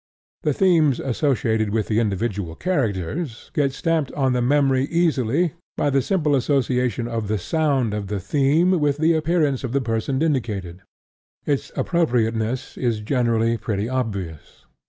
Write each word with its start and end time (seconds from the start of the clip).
The 0.41 0.51
themes 0.55 0.99
associated 0.99 1.69
with 1.69 1.85
the 1.87 1.99
individual 1.99 2.55
characters 2.55 3.51
get 3.53 3.71
stamped 3.71 4.11
on 4.13 4.33
the 4.33 4.41
memory 4.41 4.85
easily 4.85 5.53
by 5.77 5.91
the 5.91 6.01
simple 6.01 6.33
association 6.35 7.07
of 7.07 7.27
the 7.27 7.37
sound 7.37 7.93
of 7.93 8.07
the 8.07 8.19
theme 8.19 8.79
with 8.79 8.97
the 8.97 9.13
appearance 9.13 9.63
of 9.63 9.73
the 9.73 9.79
person 9.79 10.23
indicated. 10.23 10.81
Its 11.45 11.71
appropriateness 11.75 12.77
is 12.77 13.01
generally 13.01 13.57
pretty 13.57 13.87
obvious. 13.87 14.65